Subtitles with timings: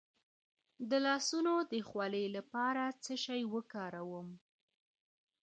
[0.89, 4.27] د لاسونو د خولې لپاره څه شی وکاروم؟